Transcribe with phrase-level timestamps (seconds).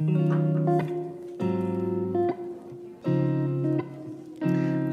[0.00, 0.04] I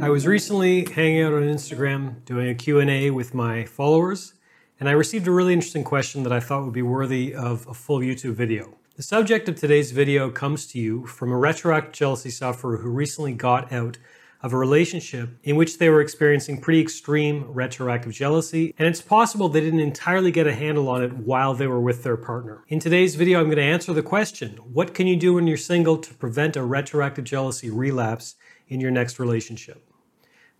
[0.09, 4.33] was recently hanging out on Instagram doing a Q&A with my followers,
[4.79, 7.75] and I received a really interesting question that I thought would be worthy of a
[7.75, 8.73] full YouTube video.
[8.95, 13.33] The subject of today's video comes to you from a retroactive jealousy sufferer who recently
[13.33, 13.99] got out
[14.45, 19.49] of a relationship in which they were experiencing pretty extreme retroactive jealousy, and it's possible
[19.49, 22.63] they didn't entirely get a handle on it while they were with their partner.
[22.67, 25.57] In today's video, I'm going to answer the question What can you do when you're
[25.57, 28.35] single to prevent a retroactive jealousy relapse
[28.67, 29.83] in your next relationship?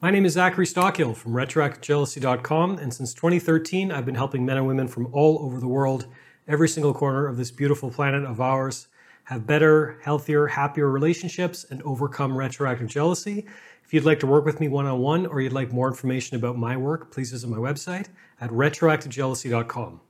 [0.02, 4.66] My name is Zachary Stockill from RetroactiveJealousy.com, and since 2013, I've been helping men and
[4.66, 6.08] women from all over the world,
[6.48, 8.88] every single corner of this beautiful planet of ours,
[9.26, 13.46] have better, healthier, happier relationships and overcome retroactive jealousy.
[13.86, 16.36] If you'd like to work with me one on one or you'd like more information
[16.36, 18.08] about my work, please visit my website
[18.42, 20.02] at retroactivejealousy.com.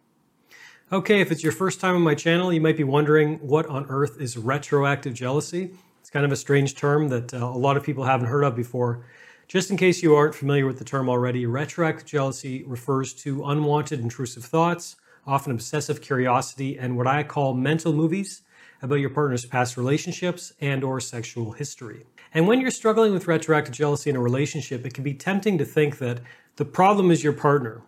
[0.92, 3.86] Okay, if it's your first time on my channel, you might be wondering what on
[3.90, 5.72] earth is retroactive jealousy.
[6.00, 8.56] It's kind of a strange term that uh, a lot of people haven't heard of
[8.56, 9.06] before.
[9.48, 14.00] Just in case you aren't familiar with the term already, retroactive jealousy refers to unwanted
[14.00, 14.96] intrusive thoughts,
[15.28, 18.44] often obsessive curiosity, and what I call mental movies
[18.82, 22.06] about your partner's past relationships and or sexual history.
[22.36, 25.64] And when you're struggling with retroactive jealousy in a relationship, it can be tempting to
[25.64, 26.20] think that
[26.58, 27.82] the problem is your partner.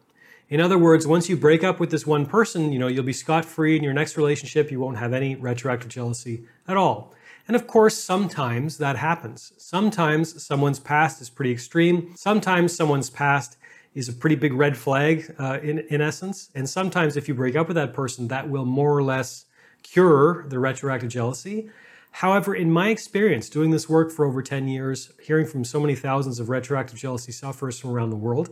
[0.47, 3.11] In other words, once you break up with this one person, you know, you'll be
[3.11, 7.13] scot-free in your next relationship, you won't have any retroactive jealousy at all.
[7.45, 9.51] And of course, sometimes that happens.
[9.57, 12.13] Sometimes someone's past is pretty extreme.
[12.15, 13.57] Sometimes someone's past
[13.95, 16.51] is a pretty big red flag uh, in, in essence.
[16.55, 19.43] And sometimes if you break up with that person, that will more or less
[19.83, 21.69] cure the retroactive jealousy.
[22.17, 25.93] However, in my experience, doing this work for over 10 years, hearing from so many
[25.93, 28.49] thousands of retroactive jealousy sufferers from around the world,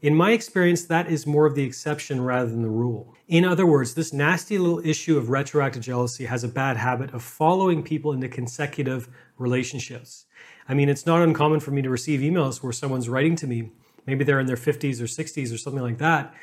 [0.00, 3.14] in my experience, that is more of the exception rather than the rule.
[3.28, 7.22] In other words, this nasty little issue of retroactive jealousy has a bad habit of
[7.22, 10.24] following people into consecutive relationships.
[10.66, 13.72] I mean, it's not uncommon for me to receive emails where someone's writing to me,
[14.06, 16.34] maybe they're in their 50s or 60s or something like that,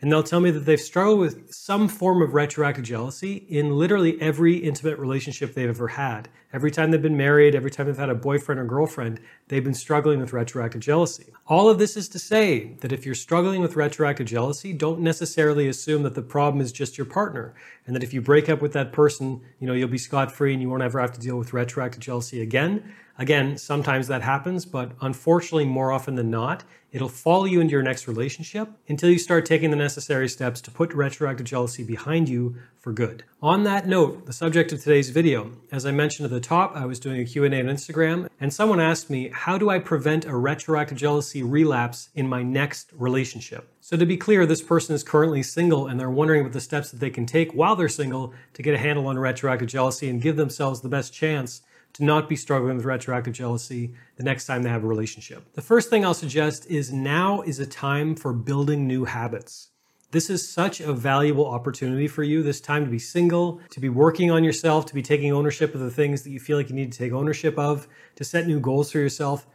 [0.00, 4.20] and they'll tell me that they've struggled with some form of retroactive jealousy in literally
[4.20, 6.28] every intimate relationship they've ever had.
[6.52, 9.74] Every time they've been married, every time they've had a boyfriend or girlfriend, they've been
[9.74, 11.26] struggling with retroactive jealousy.
[11.46, 15.68] All of this is to say that if you're struggling with retroactive jealousy, don't necessarily
[15.68, 17.54] assume that the problem is just your partner
[17.86, 20.62] and that if you break up with that person, you know, you'll be scot-free and
[20.62, 22.94] you won't ever have to deal with retroactive jealousy again.
[23.20, 26.62] Again, sometimes that happens, but unfortunately, more often than not,
[26.92, 30.70] it'll follow you into your next relationship until you start taking the necessary steps to
[30.70, 33.24] put retroactive jealousy behind you for good.
[33.42, 36.86] On that note, the subject of today's video, as I mentioned at the top, I
[36.86, 40.36] was doing a Q&A on Instagram, and someone asked me, how do I prevent a
[40.36, 43.68] retroactive jealousy relapse in my next relationship?
[43.80, 46.92] So to be clear, this person is currently single and they're wondering what the steps
[46.92, 50.22] that they can take while they're single to get a handle on retroactive jealousy and
[50.22, 51.62] give themselves the best chance
[51.94, 55.52] to not be struggling with retroactive jealousy the next time they have a relationship.
[55.54, 59.70] The first thing I'll suggest is now is a time for building new habits.
[60.10, 63.90] This is such a valuable opportunity for you this time to be single, to be
[63.90, 66.74] working on yourself, to be taking ownership of the things that you feel like you
[66.74, 69.46] need to take ownership of, to set new goals for yourself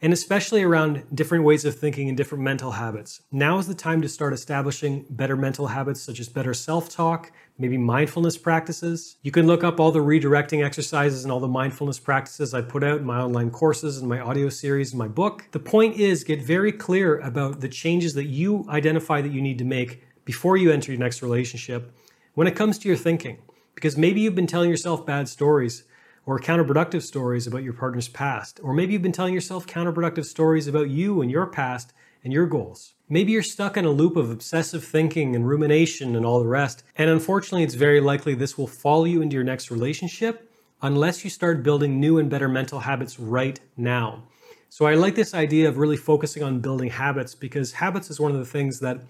[0.00, 3.22] and especially around different ways of thinking and different mental habits.
[3.32, 7.32] Now is the time to start establishing better mental habits, such as better self talk,
[7.58, 9.16] maybe mindfulness practices.
[9.22, 12.84] You can look up all the redirecting exercises and all the mindfulness practices I put
[12.84, 15.48] out in my online courses and my audio series and my book.
[15.50, 19.58] The point is, get very clear about the changes that you identify that you need
[19.58, 21.92] to make before you enter your next relationship
[22.34, 23.38] when it comes to your thinking.
[23.74, 25.84] Because maybe you've been telling yourself bad stories
[26.28, 28.60] or counterproductive stories about your partner's past.
[28.62, 32.44] Or maybe you've been telling yourself counterproductive stories about you and your past and your
[32.44, 32.92] goals.
[33.08, 36.84] Maybe you're stuck in a loop of obsessive thinking and rumination and all the rest.
[36.98, 40.52] And unfortunately, it's very likely this will follow you into your next relationship
[40.82, 44.24] unless you start building new and better mental habits right now.
[44.68, 48.32] So I like this idea of really focusing on building habits because habits is one
[48.32, 49.00] of the things that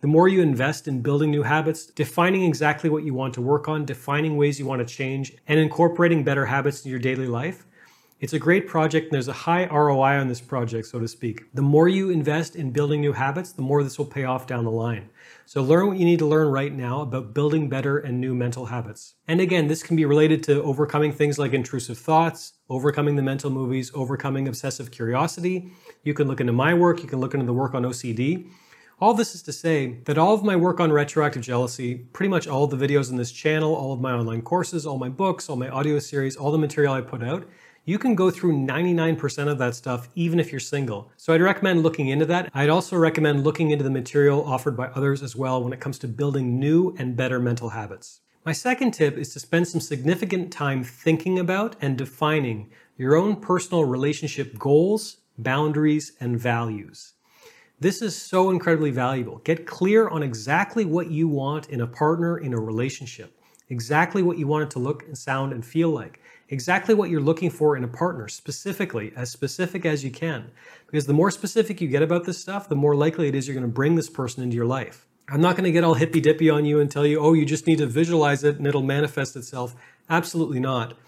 [0.00, 3.68] the more you invest in building new habits, defining exactly what you want to work
[3.68, 7.64] on, defining ways you want to change, and incorporating better habits in your daily life,
[8.20, 11.44] it's a great project and there's a high ROI on this project, so to speak.
[11.54, 14.64] The more you invest in building new habits, the more this will pay off down
[14.64, 15.08] the line.
[15.46, 18.66] So learn what you need to learn right now about building better and new mental
[18.66, 19.14] habits.
[19.28, 23.50] And again, this can be related to overcoming things like intrusive thoughts, overcoming the mental
[23.50, 25.70] movies, overcoming obsessive curiosity.
[26.02, 28.50] You can look into my work, you can look into the work on OCD.
[29.00, 32.48] All this is to say that all of my work on retroactive jealousy, pretty much
[32.48, 35.54] all the videos in this channel, all of my online courses, all my books, all
[35.54, 37.48] my audio series, all the material I put out,
[37.84, 41.12] you can go through 99% of that stuff even if you're single.
[41.16, 42.50] So I'd recommend looking into that.
[42.52, 46.00] I'd also recommend looking into the material offered by others as well when it comes
[46.00, 48.22] to building new and better mental habits.
[48.44, 53.36] My second tip is to spend some significant time thinking about and defining your own
[53.36, 57.12] personal relationship goals, boundaries, and values.
[57.80, 59.38] This is so incredibly valuable.
[59.44, 63.32] Get clear on exactly what you want in a partner in a relationship,
[63.68, 67.20] exactly what you want it to look and sound and feel like, exactly what you're
[67.20, 70.50] looking for in a partner, specifically, as specific as you can.
[70.86, 73.54] Because the more specific you get about this stuff, the more likely it is you're
[73.54, 75.06] going to bring this person into your life.
[75.28, 77.44] I'm not going to get all hippy dippy on you and tell you, oh, you
[77.44, 79.76] just need to visualize it and it'll manifest itself.
[80.10, 80.98] Absolutely not.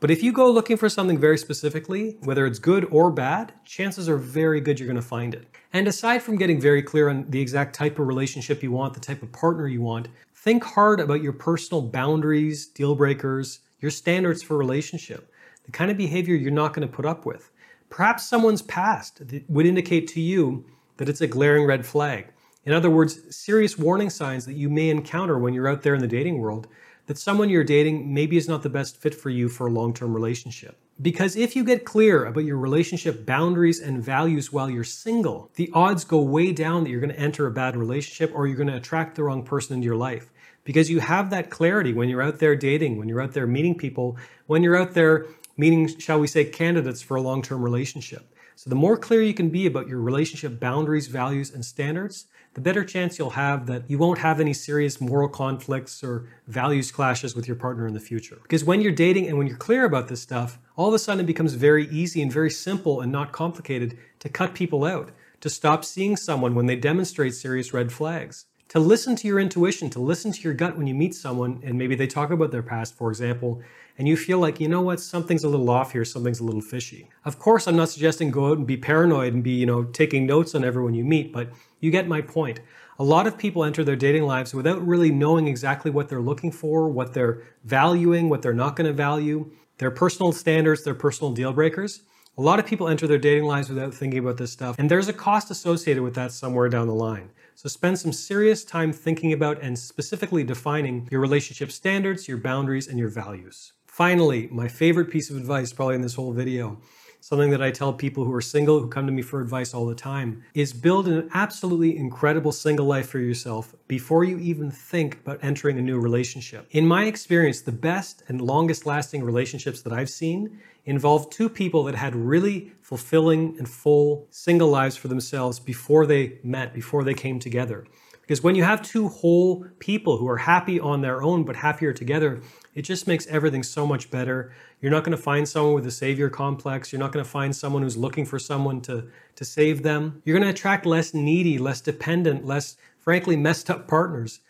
[0.00, 4.08] But if you go looking for something very specifically, whether it's good or bad, chances
[4.08, 5.48] are very good you're going to find it.
[5.72, 9.00] And aside from getting very clear on the exact type of relationship you want, the
[9.00, 10.06] type of partner you want,
[10.36, 15.32] think hard about your personal boundaries, deal breakers, your standards for relationship,
[15.64, 17.50] the kind of behavior you're not going to put up with.
[17.90, 20.64] Perhaps someone's past would indicate to you
[20.98, 22.28] that it's a glaring red flag.
[22.64, 26.00] In other words, serious warning signs that you may encounter when you're out there in
[26.00, 26.68] the dating world
[27.08, 29.92] that someone you're dating maybe is not the best fit for you for a long
[29.92, 30.78] term relationship.
[31.00, 35.70] Because if you get clear about your relationship boundaries and values while you're single, the
[35.72, 38.68] odds go way down that you're going to enter a bad relationship or you're going
[38.68, 40.30] to attract the wrong person into your life.
[40.64, 43.74] Because you have that clarity when you're out there dating, when you're out there meeting
[43.74, 45.26] people, when you're out there
[45.56, 48.34] meeting, shall we say, candidates for a long term relationship.
[48.58, 52.60] So the more clear you can be about your relationship boundaries, values, and standards, the
[52.60, 57.36] better chance you'll have that you won't have any serious moral conflicts or values clashes
[57.36, 58.36] with your partner in the future.
[58.42, 61.20] Because when you're dating and when you're clear about this stuff, all of a sudden
[61.20, 65.48] it becomes very easy and very simple and not complicated to cut people out, to
[65.48, 69.98] stop seeing someone when they demonstrate serious red flags to listen to your intuition, to
[69.98, 72.94] listen to your gut when you meet someone and maybe they talk about their past,
[72.94, 73.62] for example,
[73.96, 76.60] and you feel like, you know what, something's a little off here, something's a little
[76.60, 77.08] fishy.
[77.24, 80.26] Of course, I'm not suggesting go out and be paranoid and be, you know, taking
[80.26, 81.50] notes on everyone you meet, but
[81.80, 82.60] you get my point.
[82.98, 86.52] A lot of people enter their dating lives without really knowing exactly what they're looking
[86.52, 91.32] for, what they're valuing, what they're not going to value, their personal standards, their personal
[91.32, 92.02] deal breakers.
[92.36, 95.08] A lot of people enter their dating lives without thinking about this stuff, and there's
[95.08, 97.30] a cost associated with that somewhere down the line.
[97.58, 102.86] So spend some serious time thinking about and specifically defining your relationship standards, your boundaries,
[102.86, 103.72] and your values.
[103.88, 106.80] Finally, my favorite piece of advice probably in this whole video
[107.20, 109.86] something that I tell people who are single, who come to me for advice all
[109.86, 115.20] the time, is build an absolutely incredible single life for yourself before you even think
[115.20, 116.66] about entering a new relationship.
[116.70, 121.84] In my experience, the best and longest lasting relationships that I've seen involve two people
[121.84, 127.14] that had really fulfilling and full single lives for themselves before they met, before they
[127.14, 127.84] came together.
[128.28, 131.94] Because when you have two whole people who are happy on their own but happier
[131.94, 132.42] together,
[132.74, 134.52] it just makes everything so much better.
[134.82, 136.92] You're not going to find someone with a savior complex.
[136.92, 140.20] You're not going to find someone who's looking for someone to, to save them.
[140.26, 144.40] You're going to attract less needy, less dependent, less, frankly, messed up partners.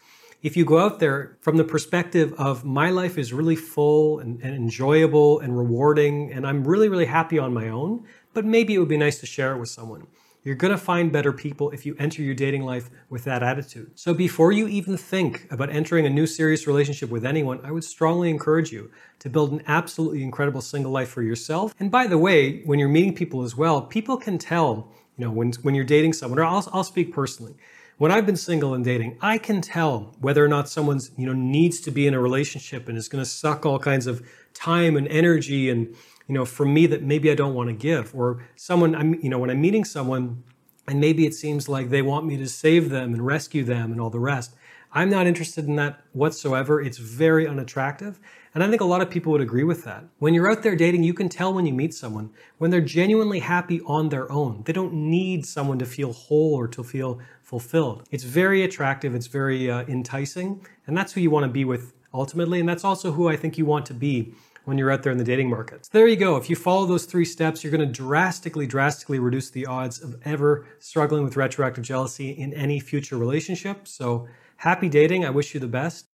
[0.42, 4.42] If you go out there from the perspective of my life is really full and,
[4.42, 8.04] and enjoyable and rewarding, and I'm really, really happy on my own,
[8.34, 10.08] but maybe it would be nice to share it with someone.
[10.44, 13.90] You're going to find better people if you enter your dating life with that attitude.
[13.99, 17.85] So before you even think about entering a new serious relationship with anyone, I would
[17.85, 21.75] strongly encourage you to build an absolutely incredible single life for yourself.
[21.81, 25.31] And by the way, when you're meeting people as well, people can tell, you know,
[25.31, 27.55] when, when you're dating someone, or I'll, I'll speak personally.
[27.99, 31.32] When I've been single and dating, I can tell whether or not someone's, you know,
[31.32, 34.25] needs to be in a relationship and is going to suck all kinds of
[34.55, 35.96] time and energy and
[36.28, 39.28] you know, for me that maybe I don't want to give, or someone I'm, you
[39.28, 40.44] know, when I'm meeting someone
[40.87, 44.00] and maybe it seems like they want me to save them and rescue them and
[44.00, 44.54] all the rest.
[44.92, 46.80] I'm not interested in that whatsoever.
[46.80, 48.18] It's very unattractive.
[48.54, 50.04] And I think a lot of people would agree with that.
[50.18, 53.40] When you're out there dating, you can tell when you meet someone when they're genuinely
[53.40, 54.62] happy on their own.
[54.64, 58.08] They don't need someone to feel whole or to feel fulfilled.
[58.11, 61.92] It's very attractive, it's very uh, enticing, and that's who you want to be with
[62.14, 62.58] ultimately.
[62.58, 64.32] And that's also who I think you want to be
[64.68, 65.87] when you're out there in the dating market.
[65.87, 66.37] So there you go.
[66.37, 70.20] If you follow those three steps, you're going to drastically, drastically reduce the odds of
[70.26, 73.88] ever struggling with retroactive jealousy in any future relationship.
[73.88, 75.25] So happy dating.
[75.25, 76.08] I wish you the best.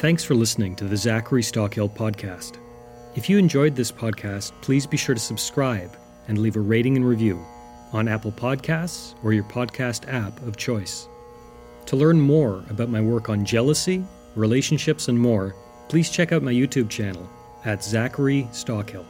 [0.00, 2.58] Thanks for listening to the Zachary Stockill podcast.
[3.14, 7.06] If you enjoyed this podcast, please be sure to subscribe and leave a rating and
[7.06, 7.40] review
[7.92, 11.08] on Apple Podcasts or your podcast app of choice.
[11.86, 15.54] To learn more about my work on jealousy, relationships, and more,
[15.88, 17.30] please check out my YouTube channel
[17.64, 19.04] at Zachary Stockill.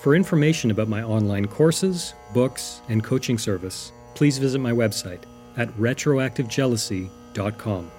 [0.00, 5.22] For information about my online courses, books, and coaching service, please visit my website
[5.56, 7.90] at retroactivejealousy.com.